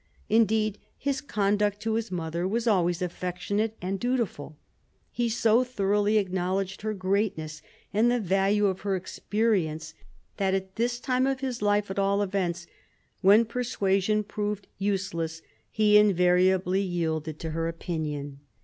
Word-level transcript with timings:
Indeed, 0.29 0.79
his 0.97 1.21
conduct 1.21 1.79
to 1.81 1.93
his 1.93 2.11
mother 2.11 2.47
was 2.47 2.65
always 2.65 3.03
affectionate 3.03 3.77
and 3.83 3.99
dutiful. 3.99 4.57
He 5.11 5.29
so 5.29 5.63
thoroughly 5.63 6.17
acknowledged 6.17 6.81
her 6.81 6.95
greatness 6.95 7.61
and 7.93 8.09
the 8.09 8.19
value 8.19 8.65
of 8.65 8.81
her 8.81 8.95
experience, 8.95 9.93
that 10.37 10.55
at 10.55 10.75
this 10.75 10.99
time 10.99 11.27
of 11.27 11.41
his 11.41 11.61
life 11.61 11.91
at 11.91 11.99
all 11.99 12.23
events, 12.23 12.65
when 13.21 13.45
persuasion 13.45 14.23
proved 14.23 14.65
useless 14.79 15.43
he 15.69 15.99
invariably 15.99 16.81
yielded 16.81 17.37
to 17.37 17.51
her 17.51 17.67
opinion. 17.67 18.39